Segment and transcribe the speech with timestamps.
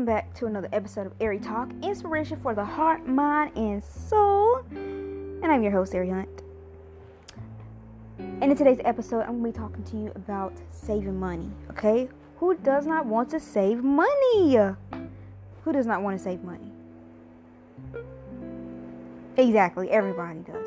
[0.00, 4.64] welcome back to another episode of Airy Talk, inspiration for the heart, mind, and soul.
[4.70, 6.42] And I'm your host, Airy Hunt.
[8.18, 12.08] And in today's episode, I'm going to be talking to you about saving money, okay?
[12.38, 14.54] Who does not want to save money?
[15.64, 16.72] Who does not want to save money?
[19.36, 20.66] Exactly, everybody does.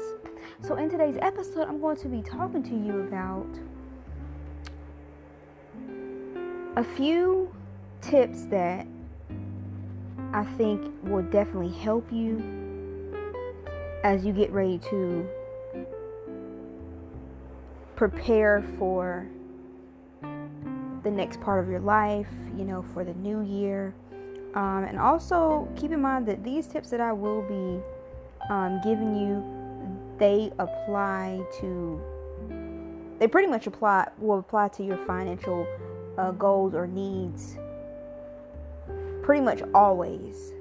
[0.61, 3.49] So, in today's episode, I'm going to be talking to you about
[6.75, 7.51] a few
[7.99, 8.85] tips that
[10.33, 12.41] I think will definitely help you
[14.03, 15.27] as you get ready to
[17.95, 19.27] prepare for
[21.03, 23.93] the next part of your life, you know, for the new year.
[24.55, 27.79] Um, and also keep in mind that these tips that I will be
[28.51, 29.43] um, giving you,
[30.17, 32.01] they apply to,
[33.19, 35.67] they pretty much apply, will apply to your financial
[36.17, 37.57] uh, goals or needs
[39.23, 40.53] pretty much always.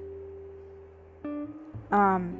[1.90, 2.38] Um,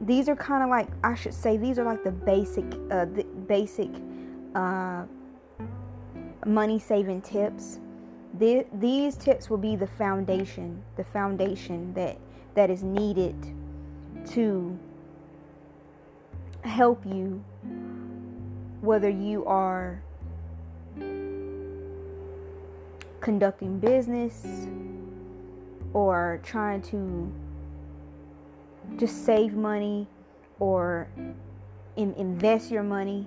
[0.00, 3.24] these are kind of like I should say these are like the basic, uh, the
[3.46, 3.90] basic
[4.54, 5.04] uh,
[6.46, 7.80] money saving tips.
[8.38, 12.16] The, these tips will be the foundation, the foundation that
[12.54, 13.36] that is needed
[14.28, 14.78] to
[16.62, 17.42] help you
[18.80, 20.02] whether you are
[23.20, 24.66] conducting business
[25.92, 27.32] or trying to
[28.96, 30.06] just save money
[30.58, 31.08] or
[31.96, 33.26] in, invest your money.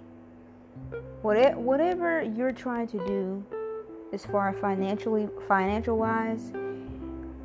[1.22, 3.46] Whatever, whatever you're trying to do
[4.14, 6.52] as far as financially financial wise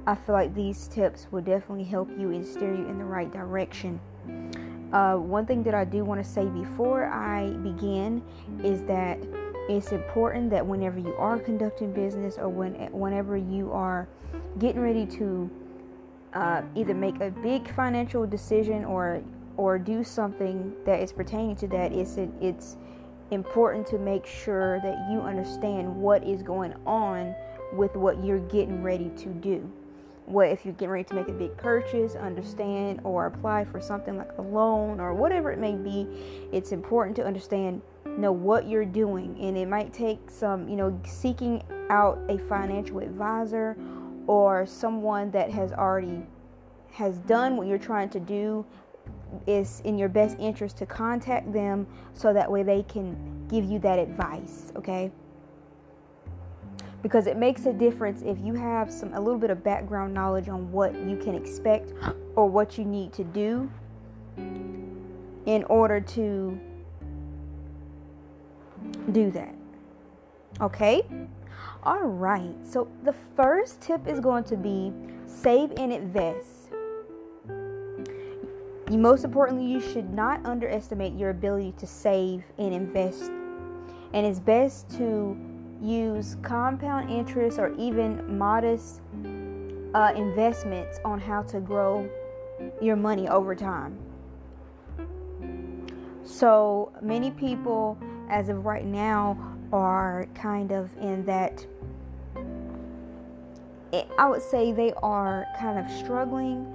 [0.09, 3.31] i feel like these tips will definitely help you and steer you in the right
[3.31, 4.01] direction.
[4.91, 8.23] Uh, one thing that i do want to say before i begin
[8.65, 9.19] is that
[9.69, 14.09] it's important that whenever you are conducting business or when whenever you are
[14.59, 15.51] getting ready to
[16.35, 19.23] uh, either make a big financial decision or
[19.57, 22.77] or do something that is pertaining to that, it's it's
[23.31, 27.35] important to make sure that you understand what is going on
[27.75, 29.71] with what you're getting ready to do.
[30.25, 34.17] What if you're getting ready to make a big purchase, understand or apply for something
[34.17, 36.07] like a loan or whatever it may be,
[36.53, 37.83] it's important to understand
[38.19, 42.99] know what you're doing and it might take some you know seeking out a financial
[42.99, 43.77] advisor
[44.27, 46.23] or someone that has already
[46.93, 48.65] has done what you're trying to do.
[49.47, 53.79] Is in your best interest to contact them so that way they can give you
[53.81, 55.11] that advice okay?
[57.03, 60.49] Because it makes a difference if you have some a little bit of background knowledge
[60.49, 61.93] on what you can expect
[62.37, 63.71] or what you need to do
[65.47, 66.59] in order to
[69.13, 69.55] do that.
[70.61, 71.03] Okay?
[71.83, 72.55] All right.
[72.65, 74.93] So the first tip is going to be
[75.27, 76.71] save and invest.
[78.91, 83.31] Most importantly, you should not underestimate your ability to save and invest.
[84.15, 85.37] And it's best to
[85.83, 89.03] use compound interest or even modest
[89.95, 92.09] uh, investments on how to grow
[92.81, 93.99] your money over time.
[96.25, 99.37] So many people as of right now
[99.73, 101.65] are kind of in that
[103.93, 106.67] eh, I would say they are kind of struggling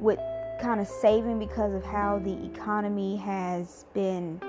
[0.00, 0.18] with
[0.60, 4.40] kind of saving because of how the economy has been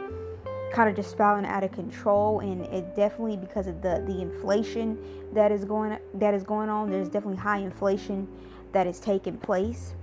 [0.72, 2.42] kind of just spiraling out of control.
[2.42, 4.98] And it definitely because of the the inflation
[5.34, 8.28] that is going that is going on there's definitely high inflation
[8.72, 9.94] that is taking place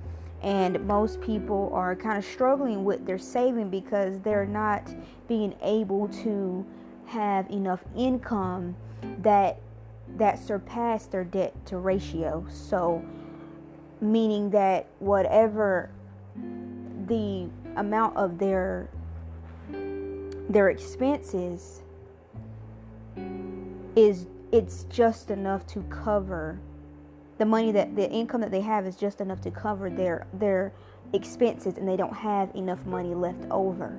[0.42, 4.92] and most people are kind of struggling with their saving because they're not
[5.28, 6.66] being able to
[7.06, 8.75] have enough income
[9.20, 9.58] that
[10.16, 12.44] that surpass their debt to ratio.
[12.50, 13.02] So
[14.00, 15.91] meaning that whatever
[17.06, 18.88] the amount of their
[20.48, 21.82] their expenses
[23.94, 26.58] is it's just enough to cover
[27.43, 30.73] the money that the income that they have is just enough to cover their their
[31.12, 33.99] expenses and they don't have enough money left over.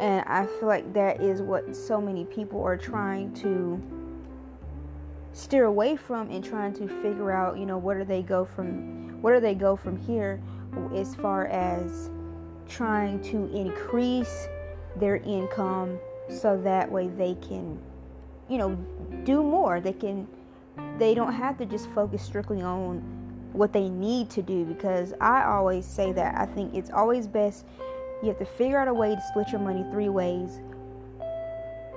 [0.00, 3.78] And I feel like that is what so many people are trying to
[5.34, 9.20] steer away from and trying to figure out, you know, where do they go from
[9.20, 10.40] where do they go from here
[10.94, 12.08] as far as
[12.66, 14.48] trying to increase
[14.96, 15.98] their income
[16.30, 17.78] so that way they can
[18.48, 18.74] you know
[19.24, 20.26] do more they can
[20.98, 22.98] they don't have to just focus strictly on
[23.52, 27.66] what they need to do because I always say that I think it's always best
[28.22, 30.60] you have to figure out a way to split your money three ways.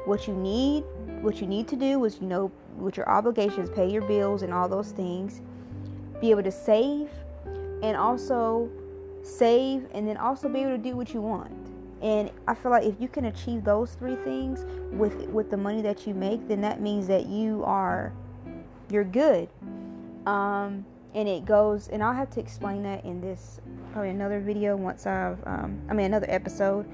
[0.05, 0.83] What you need,
[1.21, 4.53] what you need to do is you know what your obligations, pay your bills and
[4.53, 5.41] all those things.
[6.19, 7.09] be able to save
[7.83, 8.69] and also
[9.21, 11.51] save and then also be able to do what you want.
[12.01, 15.81] And I feel like if you can achieve those three things with with the money
[15.83, 18.13] that you make, then that means that you are
[18.89, 19.49] you're good.
[20.25, 23.61] Um, and it goes, and I'll have to explain that in this
[23.93, 26.85] probably another video once I've, um, I mean another episode.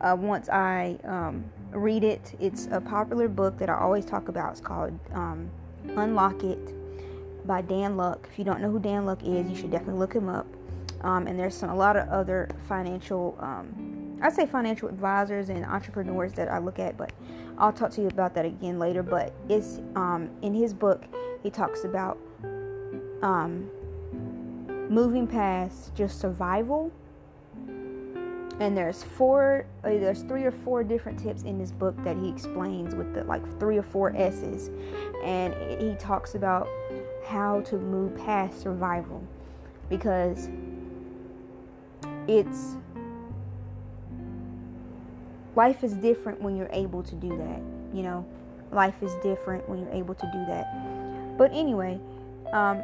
[0.00, 4.52] Uh, once I um, read it, it's a popular book that I always talk about.
[4.52, 5.48] It's called um,
[5.96, 8.28] Unlock It by Dan Lok.
[8.30, 10.46] If you don't know who Dan Lok is, you should definitely look him up.
[11.02, 15.64] Um, and there's some, a lot of other financial, um, I say financial advisors and
[15.64, 17.12] entrepreneurs that I look at, but
[17.58, 19.02] I'll talk to you about that again later.
[19.02, 19.78] But it's
[20.42, 21.04] in his book,
[21.42, 22.18] he talks about
[23.22, 23.70] um,
[24.88, 26.90] moving past just survival.
[28.60, 32.94] And there's four, there's three or four different tips in this book that he explains
[32.94, 34.70] with the like three or four S's,
[35.24, 36.68] and he talks about
[37.24, 39.22] how to move past survival
[39.88, 40.48] because
[42.28, 42.76] it's
[45.56, 47.60] life is different when you're able to do that
[47.92, 48.24] you know?
[48.70, 50.74] Life is different when you're able to do that
[51.36, 51.98] but anyway
[52.52, 52.82] um,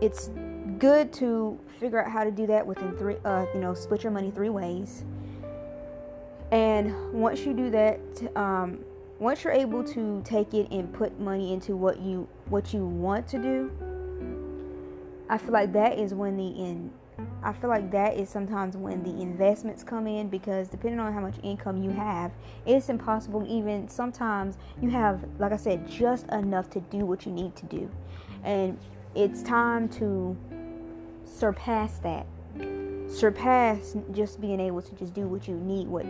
[0.00, 0.30] it's
[0.78, 4.12] good to figure out how to do that within three uh, you know split your
[4.12, 5.04] money three ways.
[6.50, 8.00] And once you do that
[8.36, 8.78] um,
[9.18, 13.26] once you're able to take it and put money into what you what you want
[13.26, 13.70] to do
[15.28, 16.90] i feel like that is when the in
[17.42, 21.20] I feel like that is sometimes when the investments come in because depending on how
[21.20, 22.32] much income you have,
[22.66, 27.32] it's impossible even sometimes you have like I said just enough to do what you
[27.32, 27.90] need to do.
[28.44, 28.78] And
[29.14, 30.36] it's time to
[31.24, 32.26] surpass that.
[33.08, 36.04] Surpass just being able to just do what you need, what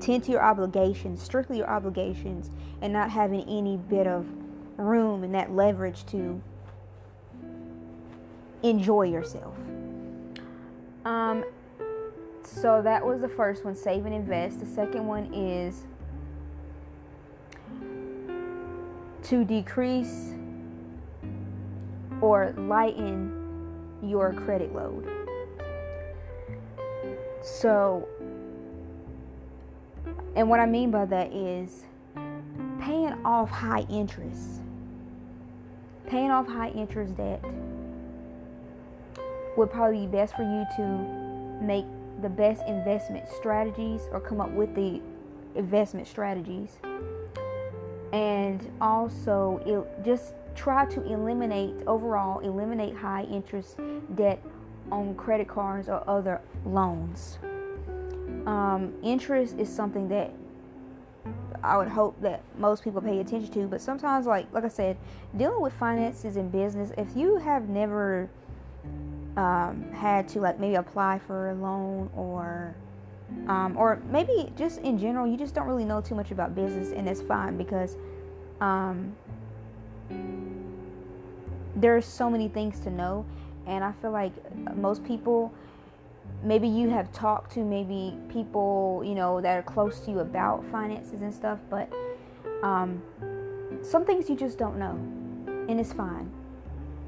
[0.00, 2.50] tend to your obligations, strictly your obligations,
[2.82, 4.26] and not having any bit of
[4.76, 6.42] room and that leverage to
[8.62, 9.54] enjoy yourself.
[11.04, 11.44] Um,
[12.42, 14.60] so that was the first one, save and invest.
[14.60, 15.86] The second one is
[19.24, 20.34] to decrease
[22.20, 23.36] or lighten
[24.02, 25.08] your credit load.
[27.42, 28.06] So,
[30.36, 31.84] and what I mean by that is
[32.80, 34.60] paying off high interest.
[36.06, 37.42] Paying off high interest debt
[39.60, 41.84] would probably be best for you to make
[42.22, 45.00] the best investment strategies or come up with the
[45.54, 46.78] investment strategies.
[48.12, 53.76] And also, it, just try to eliminate, overall, eliminate high interest
[54.14, 54.42] debt
[54.90, 57.38] on credit cards or other loans.
[58.46, 60.32] Um, interest is something that
[61.62, 64.96] I would hope that most people pay attention to, but sometimes, like like I said,
[65.36, 68.30] dealing with finances in business, if you have never
[69.36, 72.74] um, had to like maybe apply for a loan or
[73.46, 76.92] um, or maybe just in general you just don't really know too much about business
[76.92, 77.96] and that's fine because
[78.60, 79.14] um,
[81.76, 83.24] there's so many things to know
[83.66, 84.32] and i feel like
[84.76, 85.52] most people
[86.42, 90.64] maybe you have talked to maybe people you know that are close to you about
[90.70, 91.90] finances and stuff but
[92.62, 93.02] um,
[93.82, 94.98] some things you just don't know
[95.68, 96.30] and it's fine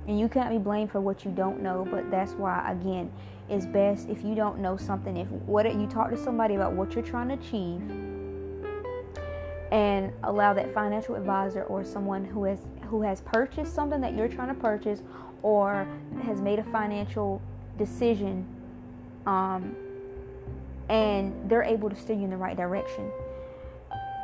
[0.06, 3.10] and you can't be blamed for what you don't know, but that's why, again,
[3.48, 5.16] it's best if you don't know something.
[5.16, 7.80] If what you talk to somebody about what you're trying to achieve,
[9.70, 14.28] and allow that financial advisor or someone who has who has purchased something that you're
[14.28, 15.02] trying to purchase,
[15.42, 15.86] or
[16.24, 17.40] has made a financial
[17.78, 18.46] decision,
[19.26, 19.74] um,
[20.88, 23.10] and they're able to steer you in the right direction.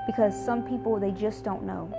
[0.07, 1.93] Because some people they just don't know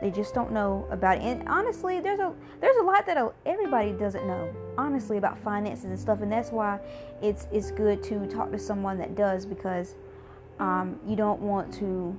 [0.00, 1.22] they just don't know about it.
[1.22, 4.52] And honestly, there's a there's a lot that everybody doesn't know.
[4.76, 6.78] Honestly, about finances and stuff, and that's why
[7.22, 9.94] it's it's good to talk to someone that does because
[10.58, 12.16] um, you don't want to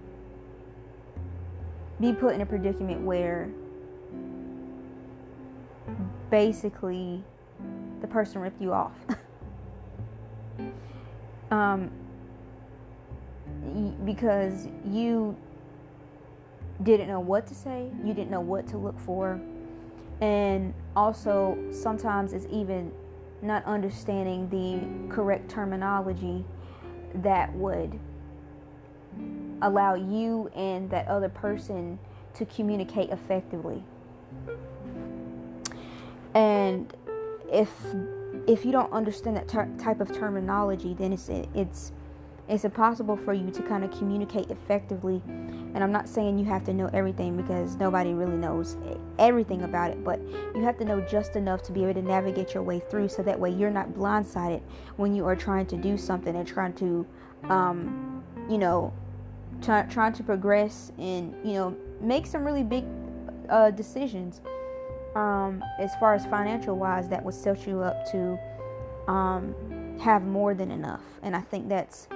[1.99, 3.49] be put in a predicament where
[6.29, 7.23] basically
[8.01, 8.93] the person ripped you off.
[11.51, 11.91] um,
[14.05, 15.35] because you
[16.83, 19.39] didn't know what to say, you didn't know what to look for.
[20.21, 22.91] And also, sometimes it's even
[23.41, 26.43] not understanding the correct terminology
[27.15, 27.99] that would
[29.61, 31.99] allow you and that other person
[32.33, 33.83] to communicate effectively.
[36.33, 36.93] And
[37.51, 37.71] if
[38.47, 41.91] if you don't understand that ter- type of terminology, then it's it's
[42.49, 45.21] it's impossible for you to kind of communicate effectively.
[45.27, 48.77] And I'm not saying you have to know everything because nobody really knows
[49.19, 50.19] everything about it, but
[50.55, 53.21] you have to know just enough to be able to navigate your way through so
[53.23, 54.61] that way you're not blindsided
[54.95, 57.05] when you are trying to do something and trying to,
[57.49, 58.93] um, you know,
[59.61, 62.85] try, trying to progress and, you know, make some really big
[63.49, 64.41] uh, decisions
[65.15, 68.39] um, as far as financial wise that would set you up to
[69.07, 69.53] um,
[69.99, 71.01] have more than enough.
[71.23, 72.07] And I think that's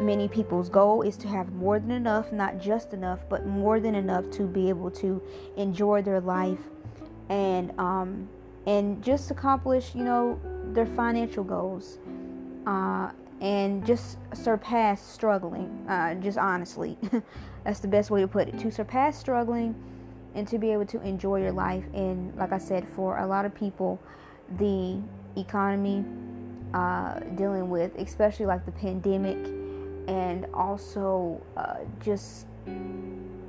[0.00, 3.94] many people's goal is to have more than enough, not just enough, but more than
[3.94, 5.22] enough to be able to
[5.56, 6.60] enjoy their life
[7.28, 8.28] and um,
[8.66, 10.40] and just accomplish, you know,
[10.72, 11.98] their financial goals.
[12.66, 13.10] Uh,
[13.40, 15.84] and just surpass struggling.
[15.88, 16.96] Uh, just honestly,
[17.64, 18.58] that's the best way to put it.
[18.60, 19.74] To surpass struggling
[20.34, 21.84] and to be able to enjoy your life.
[21.94, 24.00] And like I said, for a lot of people,
[24.58, 25.00] the
[25.36, 26.04] economy
[26.74, 29.38] uh, dealing with, especially like the pandemic,
[30.08, 32.46] and also uh, just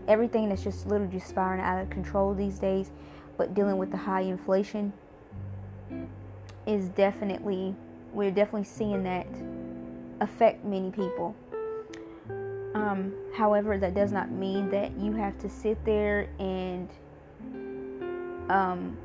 [0.07, 2.91] everything that's just literally just spiraling out of control these days,
[3.37, 4.91] but dealing with the high inflation
[6.65, 7.75] is definitely,
[8.13, 9.27] we're definitely seeing that
[10.21, 11.35] affect many people.
[12.73, 16.89] Um, however, that does not mean that you have to sit there and
[18.49, 18.97] um,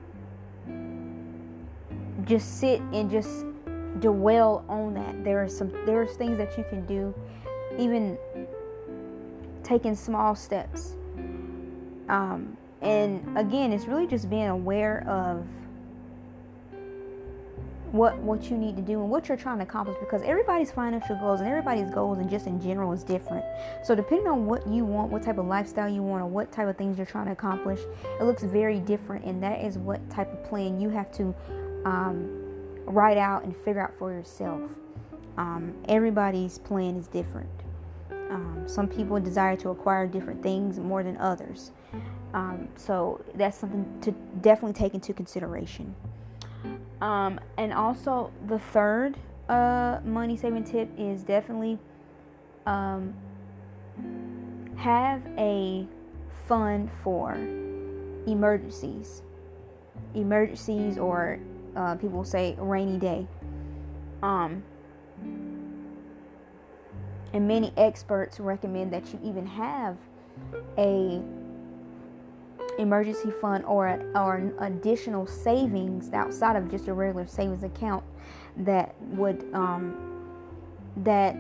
[2.25, 3.47] just sit and just
[4.01, 5.25] dwell on that.
[5.25, 7.15] There are some there's things that you can do,
[7.79, 8.19] even
[9.63, 10.95] taking small steps.
[12.09, 15.47] Um, and again, it's really just being aware of
[17.93, 21.15] what what you need to do and what you're trying to accomplish because everybody's financial
[21.17, 23.45] goals and everybody's goals and just in general is different
[23.85, 26.67] so depending on what you want what type of lifestyle you want or what type
[26.67, 27.81] of things you're trying to accomplish
[28.19, 31.35] it looks very different and that is what type of plan you have to
[31.85, 32.31] um,
[32.87, 34.63] write out and figure out for yourself
[35.37, 37.51] um, everybody's plan is different
[38.31, 41.73] um, some people desire to acquire different things more than others
[42.35, 44.11] um, so that's something to
[44.41, 45.95] definitely take into consideration
[47.03, 51.77] um, and also, the third uh, money saving tip is definitely
[52.65, 53.13] um,
[54.77, 55.85] have a
[56.47, 57.35] fund for
[58.29, 59.23] emergencies.
[60.15, 61.41] Emergencies, or
[61.75, 63.27] uh, people say rainy day.
[64.23, 64.63] Um,
[67.33, 69.97] and many experts recommend that you even have
[70.79, 71.21] a
[72.79, 78.03] emergency fund or or an additional savings outside of just a regular savings account
[78.57, 79.95] that would um,
[80.99, 81.37] that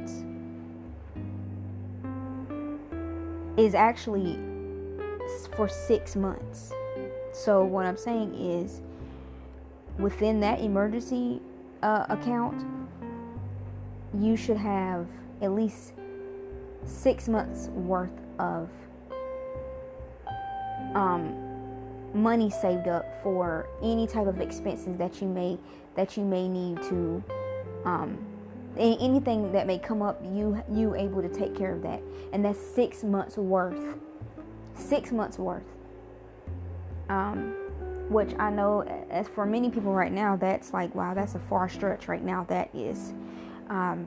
[3.56, 4.38] is actually
[5.54, 6.72] for six months.
[7.32, 8.82] So what I'm saying is,
[9.99, 11.40] within that emergency
[11.82, 12.64] uh, account,
[14.18, 15.06] you should have
[15.42, 15.92] at least
[16.84, 18.68] six months worth of
[20.94, 21.34] um,
[22.14, 25.58] money saved up for any type of expenses that you may
[25.94, 27.22] that you may need to
[27.84, 28.18] um,
[28.76, 32.02] anything that may come up you you able to take care of that.
[32.32, 33.96] And that's six months worth
[34.75, 35.64] six months worth.
[37.08, 37.54] Um,
[38.08, 41.68] which i know as for many people right now that's like wow that's a far
[41.68, 43.12] stretch right now that is.
[43.68, 44.06] Um,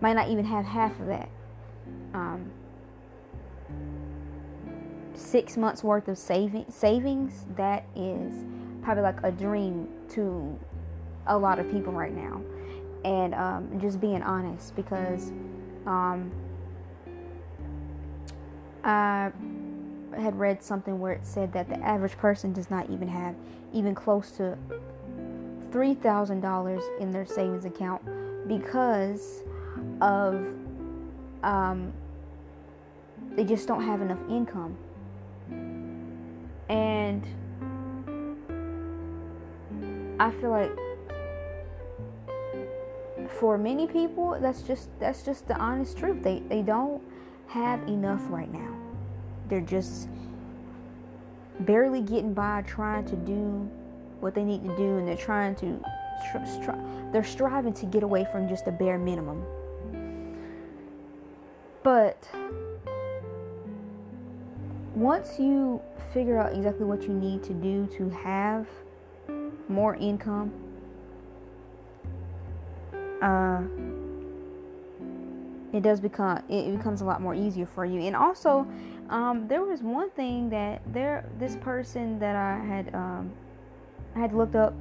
[0.00, 1.28] might not even have half of that.
[2.12, 2.50] Um,
[5.14, 8.44] six months worth of saving savings that is
[8.82, 10.58] probably like a dream to
[11.26, 12.40] a lot of people right now.
[13.04, 15.30] And um, just being honest because
[15.86, 16.32] um,
[18.82, 19.30] I
[20.16, 23.34] had read something where it said that the average person does not even have
[23.72, 24.56] even close to
[25.70, 28.00] $3,000 in their savings account
[28.46, 29.42] because
[30.00, 30.44] of
[31.42, 31.92] um,
[33.36, 34.76] they just don't have enough income
[36.68, 37.24] and
[40.18, 40.70] I feel like
[43.28, 46.22] for many people that's just that's just the honest truth.
[46.22, 47.02] They they don't
[47.48, 48.74] have enough right now.
[49.48, 50.08] They're just
[51.60, 53.68] barely getting by trying to do
[54.20, 55.80] what they need to do and they're trying to
[57.12, 59.44] they're striving to get away from just a bare minimum.
[61.84, 62.26] But
[64.94, 65.82] once you
[66.14, 68.66] figure out exactly what you need to do to have
[69.68, 70.50] more income,
[73.20, 73.60] uh,
[75.76, 78.00] it does become it becomes a lot more easier for you.
[78.00, 78.66] And also,
[79.10, 83.30] um, there was one thing that there this person that I had um,
[84.16, 84.72] I had looked up.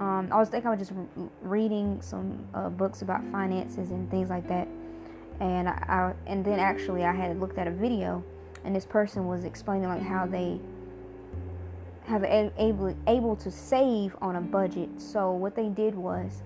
[0.00, 0.92] Um, I was thinking I was just
[1.40, 4.68] reading some uh, books about finances and things like that.
[5.40, 8.22] And I, I and then actually I had looked at a video,
[8.64, 10.60] and this person was explaining like how they
[12.04, 14.88] have able able to save on a budget.
[15.00, 16.42] So what they did was,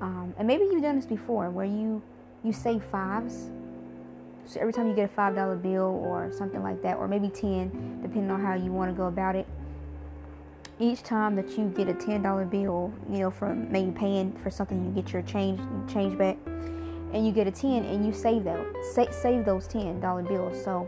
[0.00, 2.02] um, and maybe you've done this before, where you
[2.44, 3.50] you save fives.
[4.44, 7.28] So every time you get a five dollar bill or something like that, or maybe
[7.28, 9.46] ten, depending on how you want to go about it.
[10.78, 14.50] Each time that you get a ten dollar bill, you know, from maybe paying for
[14.50, 15.58] something, you get your change
[15.92, 16.36] change back,
[17.16, 18.60] and you get a ten, and you save that
[18.92, 20.62] save, save those ten dollar bills.
[20.62, 20.86] So,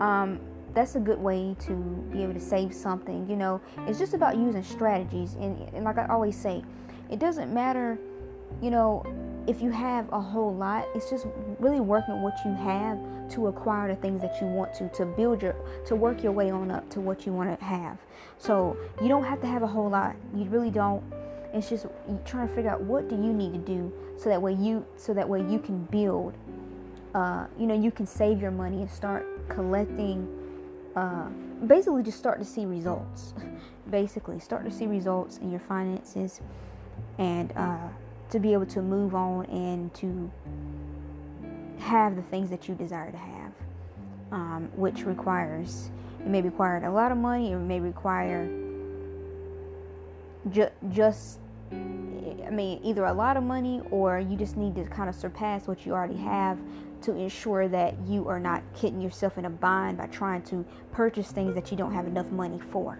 [0.00, 0.40] um,
[0.74, 1.72] that's a good way to
[2.12, 3.30] be able to save something.
[3.30, 5.34] You know, it's just about using strategies.
[5.34, 6.64] And, and like I always say,
[7.10, 7.96] it doesn't matter,
[8.60, 9.04] you know,
[9.46, 11.26] if you have a whole lot, it's just
[11.60, 12.98] really working what you have
[13.30, 15.54] to acquire the things that you want to, to build your,
[15.86, 17.96] to work your way on up to what you want to have.
[18.38, 20.16] So you don't have to have a whole lot.
[20.34, 21.02] You really don't.
[21.52, 21.86] It's just
[22.24, 25.14] trying to figure out what do you need to do so that way you, so
[25.14, 26.34] that way you can build.
[27.14, 30.28] Uh, you know, you can save your money and start collecting
[30.94, 31.28] uh,
[31.66, 33.34] basically just start to see results.
[33.90, 36.40] basically, start to see results in your finances
[37.18, 37.88] and uh,
[38.30, 40.30] to be able to move on and to
[41.78, 43.52] have the things that you desire to have,
[44.32, 48.46] um, which requires, it may require a lot of money, it may require
[50.50, 51.38] ju- just
[52.46, 55.66] I mean, either a lot of money or you just need to kind of surpass
[55.66, 56.58] what you already have
[57.02, 61.32] to ensure that you are not getting yourself in a bind by trying to purchase
[61.32, 62.98] things that you don't have enough money for.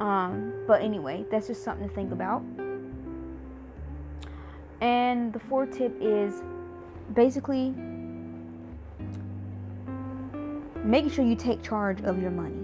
[0.00, 2.42] Um, but anyway, that's just something to think about.
[4.80, 6.42] And the fourth tip is
[7.14, 7.74] basically
[10.82, 12.56] making sure you take charge of your money.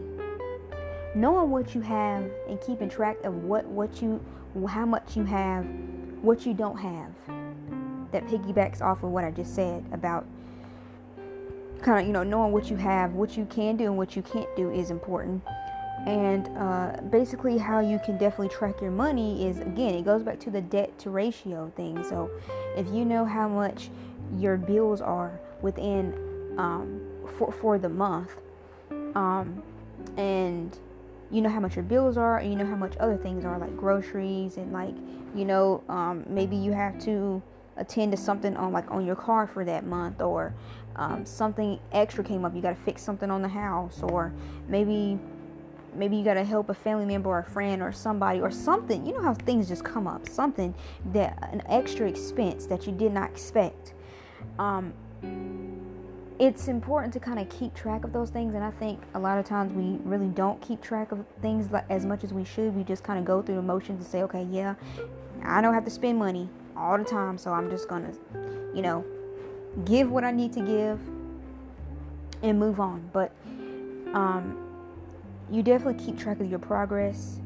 [1.14, 4.20] Knowing what you have and keeping track of what, what you
[4.66, 5.66] how much you have,
[6.22, 7.12] what you don't have
[8.12, 10.26] that piggybacks off of what I just said about
[11.82, 14.22] kind of you know knowing what you have, what you can do, and what you
[14.22, 15.42] can't do is important.
[16.06, 20.38] And uh, basically, how you can definitely track your money is again, it goes back
[20.40, 22.02] to the debt to ratio thing.
[22.04, 22.30] So,
[22.76, 23.90] if you know how much
[24.36, 26.14] your bills are within
[26.58, 27.00] um,
[27.36, 28.30] for for the month,
[29.14, 29.62] um,
[30.16, 30.78] and
[31.30, 33.58] you know how much your bills are, and you know how much other things are
[33.58, 34.94] like groceries and like
[35.34, 37.42] you know um, maybe you have to
[37.76, 40.54] attend to something on like on your car for that month or
[40.96, 42.54] um, something extra came up.
[42.54, 44.32] You got to fix something on the house or
[44.68, 45.18] maybe
[45.94, 49.04] maybe you got to help a family member or a friend or somebody or something.
[49.06, 50.28] You know how things just come up.
[50.28, 50.74] Something
[51.12, 53.94] that an extra expense that you did not expect.
[54.58, 54.94] Um,
[56.38, 59.38] it's important to kind of keep track of those things and i think a lot
[59.38, 62.84] of times we really don't keep track of things as much as we should we
[62.84, 64.74] just kind of go through the motions and say okay yeah
[65.44, 67.38] i don't have to spend money all the time.
[67.38, 68.12] So I'm just gonna,
[68.74, 69.04] you know,
[69.84, 71.00] give what I need to give
[72.42, 73.08] and move on.
[73.12, 73.32] But
[74.12, 74.58] um,
[75.50, 77.40] you definitely keep track of your progress,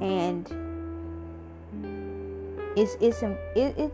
[0.00, 0.46] and
[2.76, 3.92] it's it's it, it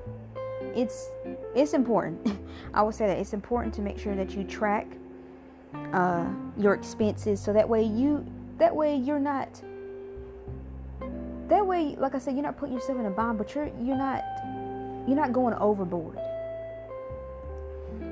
[0.75, 1.09] it's
[1.57, 2.39] it's important.
[2.75, 4.87] I would say that it's important to make sure that you track
[5.93, 6.27] uh,
[6.59, 8.25] your expenses, so that way you
[8.59, 9.61] that way you're not
[11.49, 13.97] that way, like I said, you're not putting yourself in a bind, but you're you're
[13.97, 14.25] not
[15.07, 16.19] you're not going overboard.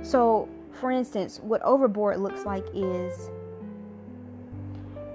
[0.03, 3.31] So, for instance, what overboard looks like is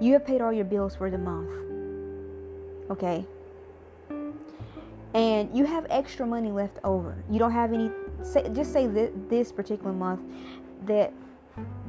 [0.00, 1.50] you have paid all your bills for the month.
[2.90, 3.24] Okay?
[5.14, 7.16] And you have extra money left over.
[7.30, 7.90] You don't have any
[8.22, 10.20] say, just say that this particular month
[10.86, 11.12] that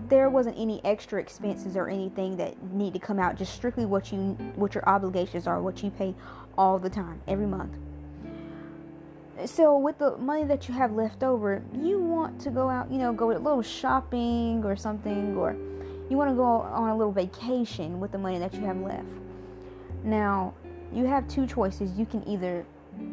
[0.09, 4.11] there wasn't any extra expenses or anything that need to come out just strictly what
[4.11, 4.17] you
[4.55, 6.13] what your obligations are what you pay
[6.57, 7.73] all the time every month.
[9.45, 12.97] So with the money that you have left over you want to go out you
[12.97, 15.55] know go a little shopping or something or
[16.09, 19.05] you want to go on a little vacation with the money that you have left.
[20.03, 20.53] Now
[20.91, 21.97] you have two choices.
[21.97, 22.65] You can either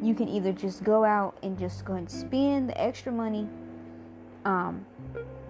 [0.02, 3.48] you can either just go out and just go and spend the extra money
[4.44, 4.84] um,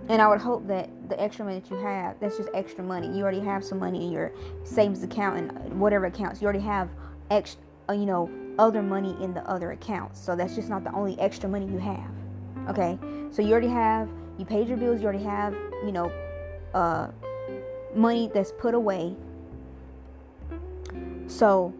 [0.08, 3.08] and I would hope that the extra money that you have, that's just extra money.
[3.08, 4.32] You already have some money in your
[4.64, 6.40] savings account and whatever accounts.
[6.40, 6.88] You already have
[7.30, 10.18] extra, uh, you know, other money in the other accounts.
[10.18, 12.10] So that's just not the only extra money you have.
[12.68, 12.98] Okay?
[13.30, 15.52] So you already have, you paid your bills, you already have,
[15.84, 16.10] you know,
[16.72, 17.10] uh,
[17.94, 19.14] money that's put away.
[21.26, 21.74] So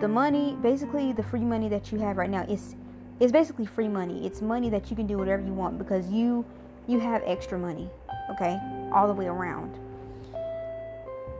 [0.00, 2.76] the money, basically the free money that you have right now is
[3.20, 4.24] it's basically free money.
[4.24, 6.44] It's money that you can do whatever you want because you
[6.86, 7.90] you have extra money,
[8.30, 8.58] okay?
[8.92, 9.78] All the way around.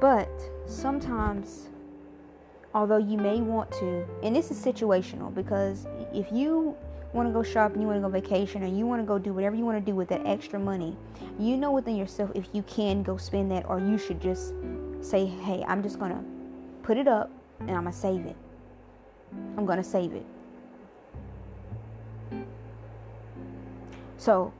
[0.01, 0.29] But
[0.67, 1.69] sometimes,
[2.75, 6.77] although you may want to, and this is situational because if you
[7.13, 9.33] want to go shopping, you want to go vacation, or you want to go do
[9.33, 10.97] whatever you want to do with that extra money,
[11.39, 14.53] you know within yourself if you can go spend that, or you should just
[15.01, 16.23] say, hey, I'm just going to
[16.83, 18.37] put it up and I'm going to save it.
[19.57, 20.27] I'm going to save it.
[24.16, 24.53] So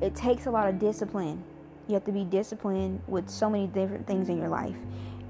[0.00, 1.42] it takes a lot of discipline.
[1.88, 4.76] You have to be disciplined with so many different things in your life.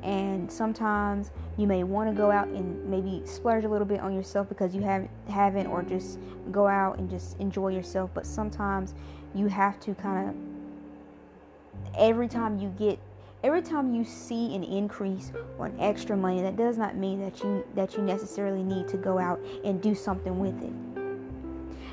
[0.02, 4.14] And sometimes you may want to go out and maybe splurge a little bit on
[4.14, 6.18] yourself because you haven't haven't or just
[6.50, 8.11] go out and just enjoy yourself.
[8.12, 8.94] But sometimes
[9.35, 12.98] you have to kind of every time you get
[13.42, 17.42] every time you see an increase or an extra money that does not mean that
[17.42, 20.72] you that you necessarily need to go out and do something with it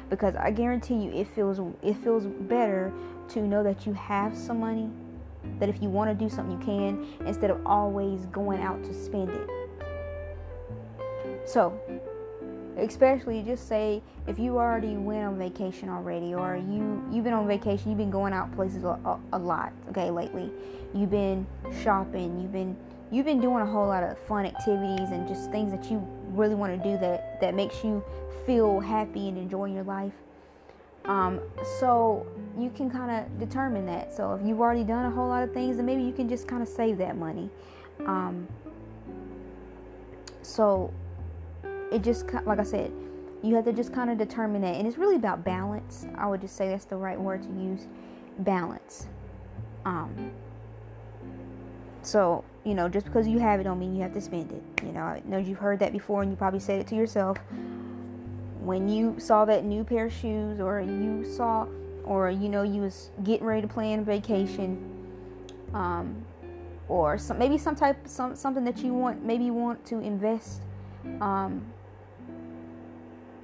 [0.10, 2.92] because I guarantee you it feels it feels better
[3.30, 4.90] to know that you have some money
[5.60, 8.94] that if you want to do something you can instead of always going out to
[8.94, 9.50] spend it.
[11.46, 11.80] So,
[12.80, 17.48] especially just say if you already went on vacation already or you you've been on
[17.48, 20.52] vacation, you've been going out places a, a, a lot, okay, lately.
[20.94, 21.46] You've been
[21.84, 22.76] shopping, you've been
[23.12, 26.56] you've been doing a whole lot of fun activities and just things that you really
[26.56, 28.04] want to do that that makes you
[28.46, 30.14] feel happy and enjoying your life.
[31.06, 31.40] Um,
[31.80, 34.14] so you can kind of determine that.
[34.14, 36.48] So if you've already done a whole lot of things, then maybe you can just
[36.48, 37.50] kind of save that money.
[38.06, 38.48] Um,
[40.42, 40.94] so
[41.92, 42.92] it just like I said,
[43.42, 46.08] you have to just kind of determine that, and it's really about balance.
[46.16, 47.88] I would just say that's the right word to use,
[48.40, 49.08] balance.
[49.86, 50.32] Um,
[52.02, 54.64] so you know, just because you have it don't mean you have to spend it.
[54.86, 57.38] You know, I know you've heard that before, and you probably said it to yourself
[58.62, 61.66] when you saw that new pair of shoes or you saw
[62.04, 64.78] or you know you was getting ready to plan a vacation
[65.74, 66.16] um,
[66.88, 70.62] or some, maybe some type some something that you want maybe you want to invest
[71.22, 71.66] um,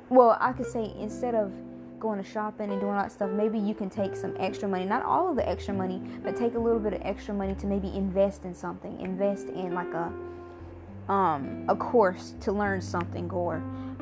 [0.09, 1.51] well i could say instead of
[1.99, 4.85] going to shopping and doing all that stuff maybe you can take some extra money
[4.85, 7.65] not all of the extra money but take a little bit of extra money to
[7.65, 10.11] maybe invest in something invest in like a
[11.07, 13.57] um, a course to learn something or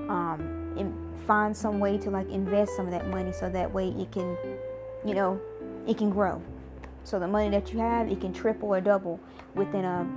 [0.10, 0.94] um, in,
[1.28, 4.38] find some way to like invest some of that money so that way it can,
[5.06, 5.40] you know,
[5.88, 6.42] it can grow.
[7.04, 9.20] So the money that you have, it can triple or double
[9.56, 10.08] within a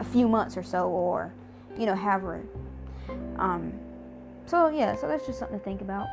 [0.00, 1.32] a few months or so, or
[1.76, 2.42] you know, however.
[3.36, 3.72] Um,
[4.48, 6.08] so yeah, so that's just something to think about.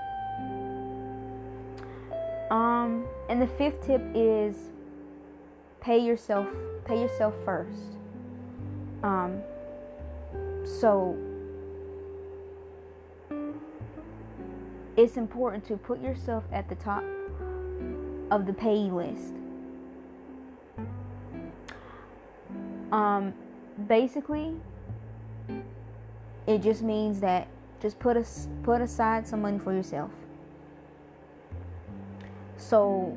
[2.52, 4.58] Um, and the fifth tip is
[5.80, 6.48] pay yourself,
[6.84, 7.98] pay yourself first.
[9.04, 9.42] Um,
[10.66, 11.18] so
[14.98, 17.04] it's important to put yourself at the top
[18.32, 19.34] of the pay list.
[22.92, 23.34] Um,
[23.88, 24.56] basically,
[26.48, 27.48] it just means that
[27.86, 30.10] just put us put aside some money for yourself.
[32.58, 33.16] So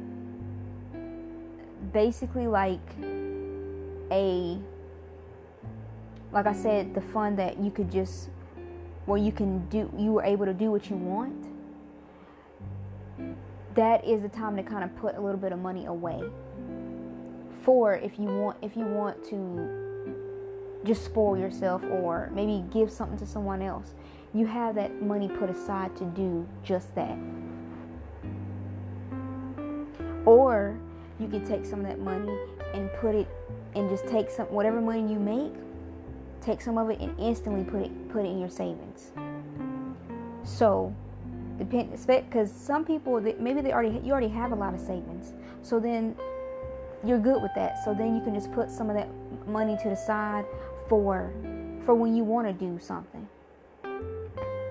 [1.94, 2.86] basically, like
[4.12, 4.58] a
[6.32, 8.28] like I said, the fund that you could just
[9.06, 11.46] where you can do you were able to do what you want
[13.74, 16.20] that is the time to kind of put a little bit of money away
[17.62, 19.66] for if you want if you want to
[20.84, 23.94] just spoil yourself or maybe give something to someone else
[24.38, 27.18] you have that money put aside to do just that.
[30.24, 30.78] Or
[31.18, 32.32] you can take some of that money
[32.74, 33.26] and put it
[33.74, 35.52] and just take some whatever money you make
[36.40, 39.10] take some of it and instantly put it put it in your savings.
[40.44, 40.94] So
[41.58, 45.32] depend because some people maybe they already you already have a lot of savings.
[45.62, 46.16] So then
[47.04, 47.84] you're good with that.
[47.84, 49.08] So then you can just put some of that
[49.46, 50.44] money to the side
[50.88, 51.32] for
[51.84, 53.17] for when you want to do something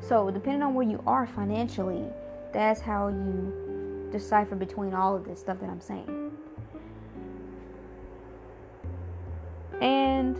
[0.07, 2.05] so depending on where you are financially
[2.53, 6.31] that's how you decipher between all of this stuff that i'm saying
[9.81, 10.37] and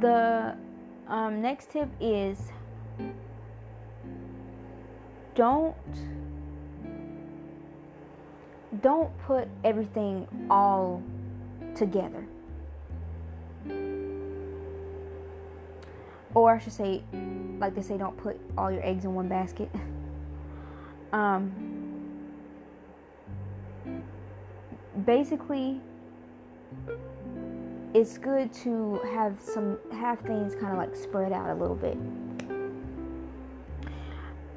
[0.00, 0.56] the
[1.08, 2.38] um, next tip is
[5.34, 5.74] don't
[8.80, 11.02] don't put everything all
[11.74, 12.24] together.
[16.34, 17.02] Or I should say,
[17.58, 19.70] like they say, don't put all your eggs in one basket.
[21.12, 21.52] um,
[25.04, 25.80] basically,
[27.92, 31.98] it's good to have some have things kind of like spread out a little bit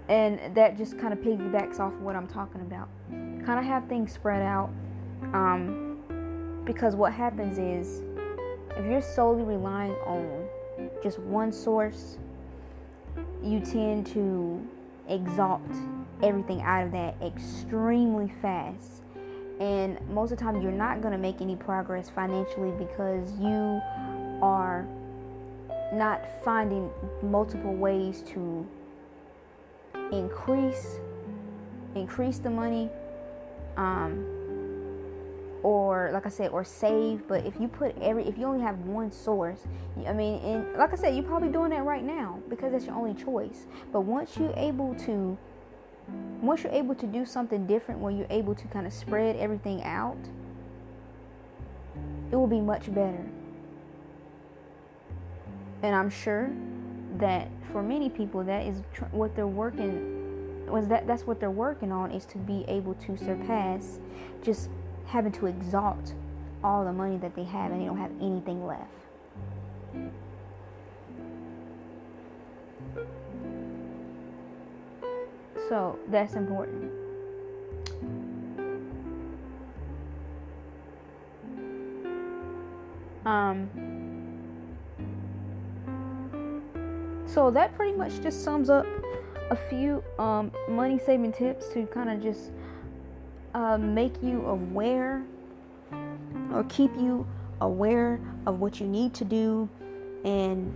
[0.09, 2.87] and that just kind of piggybacks off of what i'm talking about
[3.43, 4.69] kind of have things spread out
[5.33, 5.97] um,
[6.65, 8.03] because what happens is
[8.77, 10.42] if you're solely relying on
[11.03, 12.17] just one source,
[13.43, 14.65] you tend to
[15.09, 15.61] exalt
[16.23, 19.03] everything out of that extremely fast.
[19.59, 23.81] And most of the time, you're not going to make any progress financially because you
[24.41, 24.87] are
[25.93, 26.89] not finding
[27.21, 28.67] multiple ways to
[30.11, 30.99] increase
[31.95, 32.89] increase the money
[33.77, 34.32] um,
[35.63, 37.27] or like I said, or save.
[37.27, 39.61] But if you put every, if you only have one source,
[40.05, 42.95] I mean, and like I said, you're probably doing that right now because that's your
[42.95, 43.65] only choice.
[43.91, 45.37] But once you're able to,
[46.41, 49.81] once you're able to do something different, where you're able to kind of spread everything
[49.83, 50.17] out,
[52.31, 53.25] it will be much better.
[55.81, 56.51] And I'm sure
[57.17, 60.13] that for many people, that is tr- what they're working
[60.67, 63.99] was that that's what they're working on is to be able to surpass
[64.41, 64.69] just
[65.05, 66.13] having to exalt
[66.63, 68.87] all the money that they have and they don't have anything left.
[75.69, 76.91] So that's important.
[83.25, 83.69] Um,
[87.25, 88.85] so that pretty much just sums up
[89.49, 92.51] a few um, money saving tips to kind of just
[93.53, 95.23] uh, make you aware
[96.53, 97.25] or keep you
[97.61, 99.69] aware of what you need to do
[100.25, 100.73] and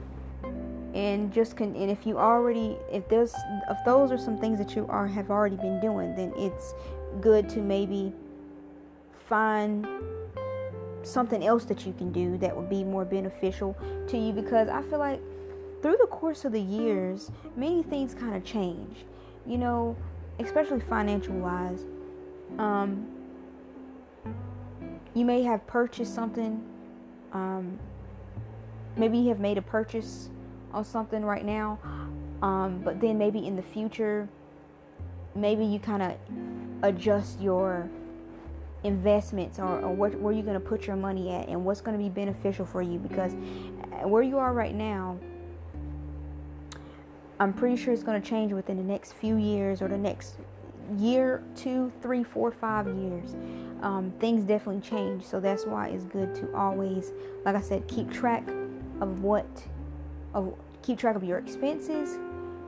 [0.94, 3.34] and just can and if you already if there's
[3.70, 6.74] if those are some things that you are have already been doing then it's
[7.20, 8.14] good to maybe
[9.28, 9.88] find
[11.04, 14.82] something else that you can do that would be more beneficial to you because I
[14.84, 15.22] feel like
[15.82, 19.06] through the course of the years many things kind of change.
[19.46, 19.96] You know
[20.40, 21.86] especially financial wise
[22.58, 23.08] um,
[25.14, 26.64] you may have purchased something.
[27.34, 27.80] Um,
[28.96, 30.30] maybe you have made a purchase
[30.74, 31.80] on something right now,
[32.42, 34.28] um, but then maybe in the future,
[35.36, 36.16] maybe you kind of
[36.84, 37.90] adjust your
[38.84, 41.98] investments or, or what, where you're going to put your money at and what's going
[41.98, 43.34] to be beneficial for you because
[44.04, 45.18] where you are right now
[47.40, 50.36] i'm pretty sure it's going to change within the next few years or the next
[50.98, 53.36] year, two, three, four, five years,
[53.82, 55.24] um, things definitely change.
[55.24, 57.12] So that's why it's good to always,
[57.46, 58.48] like I said, keep track
[59.02, 59.46] of what,
[60.34, 62.18] of keep track of your expenses,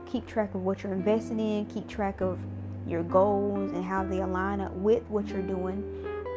[0.06, 2.38] keep track of what you're investing in, keep track of
[2.86, 5.84] your goals and how they align up with what you're doing.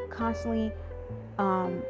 [0.10, 0.72] Constantly
[1.38, 1.84] um,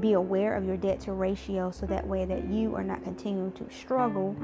[0.00, 3.52] be aware of your debt to ratio so that way that you are not continuing
[3.52, 4.36] to struggle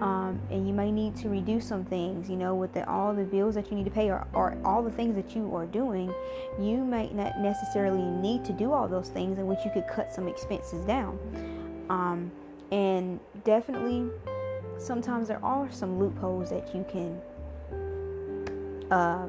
[0.00, 3.24] um, and you may need to reduce some things you know with the, all the
[3.24, 6.12] bills that you need to pay or, or all the things that you are doing
[6.58, 10.12] you might not necessarily need to do all those things in which you could cut
[10.12, 11.18] some expenses down
[11.90, 12.30] um,
[12.70, 14.08] and definitely
[14.78, 17.20] sometimes there are some loopholes that you can
[18.90, 19.26] uh,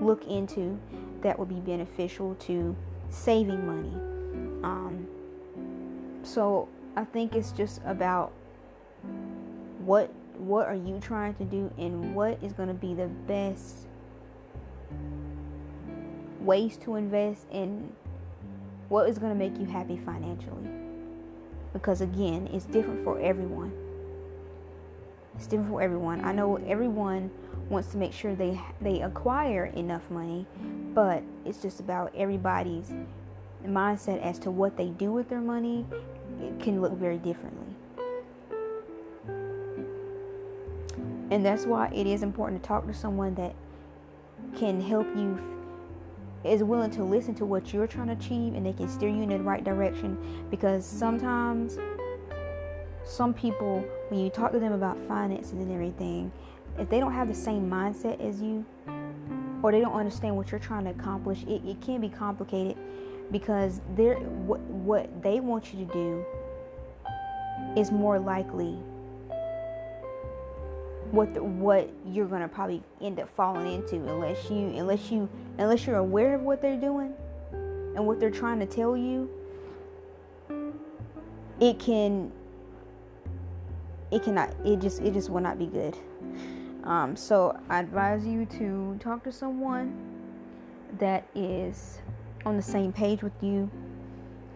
[0.00, 0.78] look into
[1.22, 2.74] that would be beneficial to
[3.10, 4.07] saving money.
[4.62, 5.06] Um,
[6.22, 8.32] so I think it's just about
[9.84, 13.88] what what are you trying to do and what is going to be the best
[16.40, 17.92] ways to invest and
[18.88, 20.68] what is going to make you happy financially.
[21.72, 23.72] Because again it's different for everyone.
[25.36, 26.24] It's different for everyone.
[26.24, 27.30] I know everyone
[27.68, 30.46] wants to make sure they they acquire enough money,
[30.94, 32.92] but it's just about everybody's
[33.66, 35.86] mindset as to what they do with their money.
[36.60, 37.66] Can look very differently.
[41.30, 43.54] And that's why it is important to talk to someone that
[44.56, 45.38] can help you
[46.44, 49.22] is willing to listen to what you're trying to achieve and they can steer you
[49.22, 50.16] in the right direction
[50.50, 51.76] because sometimes
[53.04, 56.30] some people when you talk to them about finances and everything
[56.78, 58.64] if they don't have the same mindset as you
[59.62, 62.76] or they don't understand what you're trying to accomplish, it, it can be complicated
[63.30, 66.24] because they're what what they want you to do
[67.76, 68.76] is more likely
[71.10, 75.86] what the, what you're gonna probably end up falling into unless you unless you unless
[75.86, 77.12] you're aware of what they're doing
[77.52, 79.28] and what they're trying to tell you
[81.60, 82.30] it can
[84.10, 85.96] it cannot it just it just will not be good.
[86.84, 89.94] Um, so I advise you to talk to someone
[90.98, 91.98] that is
[92.48, 93.70] on the same page with you.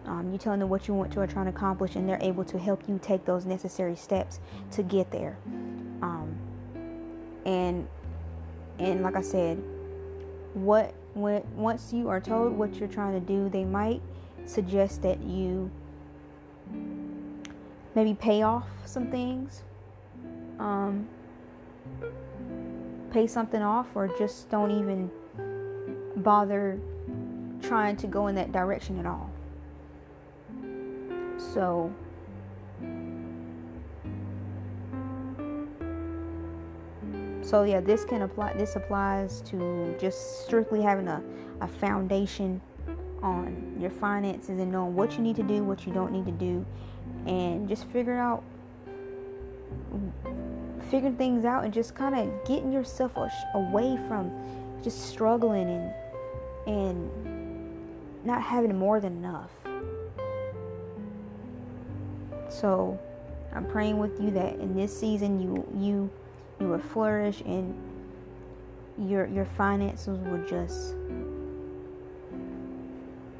[0.05, 2.43] Um, you telling them what you want to or trying to accomplish, and they're able
[2.45, 4.39] to help you take those necessary steps
[4.71, 5.37] to get there.
[6.01, 6.35] Um,
[7.45, 7.87] and
[8.79, 9.63] and like I said,
[10.53, 14.01] what when once you are told what you're trying to do, they might
[14.45, 15.71] suggest that you
[17.95, 19.61] maybe pay off some things.
[20.59, 21.07] Um,
[23.11, 25.09] pay something off or just don't even
[26.17, 26.79] bother
[27.63, 29.29] trying to go in that direction at all.
[31.37, 31.91] So
[37.41, 41.21] So yeah, this can apply this applies to just strictly having a,
[41.61, 42.61] a foundation
[43.21, 46.31] on your finances and knowing what you need to do, what you don't need to
[46.31, 46.65] do,
[47.27, 48.43] and just figuring out
[50.89, 53.11] figuring things out and just kind of getting yourself
[53.53, 54.31] away from
[54.81, 55.93] just struggling and
[56.65, 57.32] and
[58.23, 59.51] not having more than enough.
[62.49, 62.99] So,
[63.53, 66.09] I'm praying with you that in this season you you
[66.59, 67.75] you will flourish and
[68.97, 70.95] your your finances will just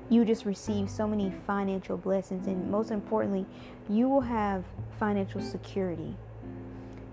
[0.10, 3.46] you just receive so many financial blessings and most importantly
[3.90, 4.64] you will have
[5.00, 6.16] financial security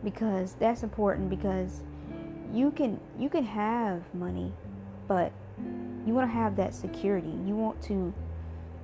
[0.04, 1.80] because that's important because
[2.52, 4.52] you can you can have money
[5.06, 5.32] but
[6.06, 7.32] you want to have that security.
[7.46, 8.12] You want to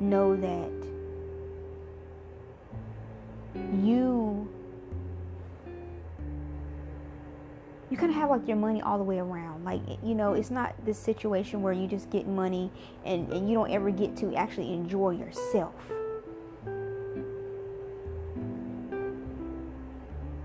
[0.01, 0.71] know that
[3.83, 4.49] you
[7.89, 9.65] you kind of have like your money all the way around.
[9.65, 12.71] Like you know it's not this situation where you just get money
[13.05, 15.75] and, and you don't ever get to actually enjoy yourself.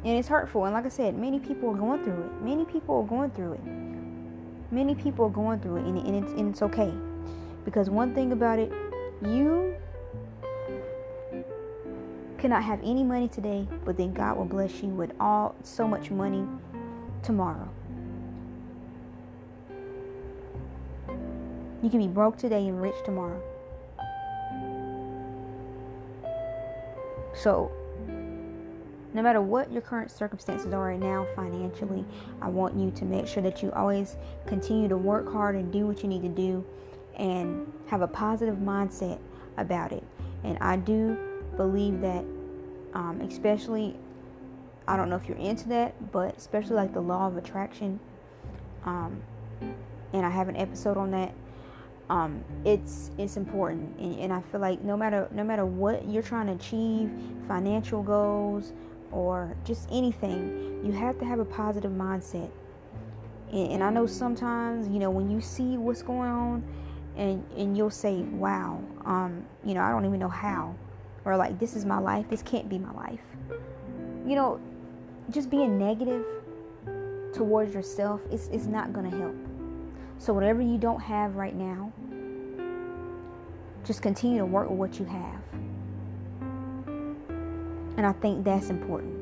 [0.04, 0.66] And it's hurtful.
[0.66, 2.42] And like i said many people are going through it.
[2.42, 3.81] Many people are going through it
[4.72, 6.92] many people are going through it and, and, it's, and it's okay.
[7.66, 8.72] Because one thing about it
[9.22, 9.76] you
[12.38, 16.10] cannot have any money today but then god will bless you with all so much
[16.10, 16.44] money
[17.22, 17.70] tomorrow.
[21.84, 23.42] You can be broke today and rich tomorrow.
[27.34, 27.72] So
[29.14, 32.06] no matter what your current circumstances are right now financially,
[32.42, 35.86] I want you to make sure that you always continue to work hard and do
[35.86, 36.66] what you need to do
[37.16, 39.20] and have a positive mindset
[39.58, 40.04] about it.
[40.44, 41.18] And I do
[41.58, 42.24] believe that,
[42.94, 43.98] um, especially,
[44.88, 48.00] I don't know if you're into that, but especially like the law of attraction,
[48.86, 49.22] um,
[50.14, 51.34] and I have an episode on that.
[52.10, 56.24] Um, it's it's important, and, and I feel like no matter no matter what you're
[56.24, 57.10] trying to achieve,
[57.48, 58.74] financial goals,
[59.12, 62.50] or just anything, you have to have a positive mindset.
[63.52, 66.64] And, and I know sometimes, you know, when you see what's going on,
[67.18, 70.76] and and you'll say, "Wow, um, you know, I don't even know how,"
[71.26, 72.26] or like, "This is my life.
[72.30, 73.20] This can't be my life."
[74.26, 74.60] You know,
[75.30, 76.26] just being negative
[77.34, 79.36] towards yourself is is not to help.
[80.20, 81.92] So whatever you don't have right now,
[83.84, 85.41] just continue to work with what you have.
[88.02, 89.14] And I think that's important.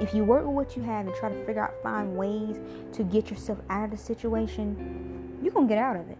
[0.00, 2.58] If you work with what you have and try to figure out, find ways
[2.94, 6.16] to get yourself out of the situation, you're going to get out of it.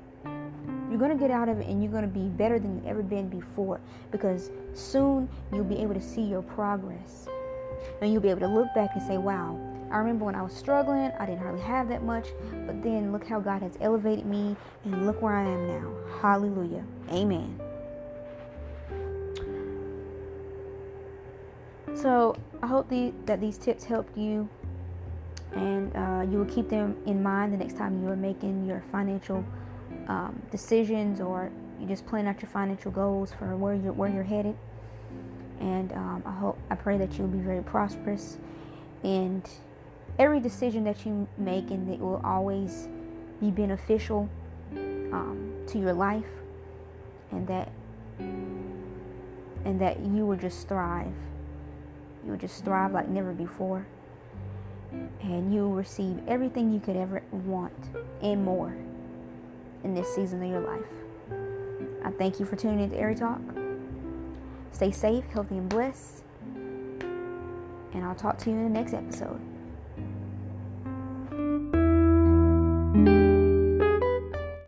[0.91, 2.85] You're going to get out of it and you're going to be better than you've
[2.85, 7.27] ever been before because soon you'll be able to see your progress.
[8.03, 9.59] And you'll be able to look back and say, wow,
[9.91, 12.27] I remember when I was struggling, I didn't hardly have that much,
[12.67, 15.95] but then look how God has elevated me and look where I am now.
[16.21, 16.85] Hallelujah.
[17.11, 17.59] Amen.
[22.01, 24.49] So I hope the, that these tips helped you
[25.53, 28.83] and uh, you will keep them in mind the next time you are making your
[28.91, 29.45] financial
[30.09, 34.23] um, decisions or you just plan out your financial goals for where you're where you're
[34.25, 34.57] headed.
[35.61, 38.39] And um, I hope I pray that you'll be very prosperous
[39.03, 39.47] and
[40.19, 42.89] every decision that you make and it will always
[43.43, 44.27] be beneficial
[44.73, 46.33] um, to your life
[47.31, 47.71] and that
[48.19, 51.13] and that you will just thrive
[52.27, 53.87] You'll just thrive like never before.
[55.23, 57.91] And you'll receive everything you could ever want
[58.23, 58.75] and more
[59.85, 60.85] in this season of your life.
[62.05, 63.41] I thank you for tuning in to Airy Talk.
[64.73, 66.23] Stay safe, healthy, and blessed.
[67.93, 69.41] And I'll talk to you in the next episode.